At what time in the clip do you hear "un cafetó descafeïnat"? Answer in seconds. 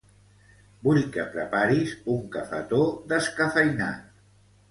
2.15-4.09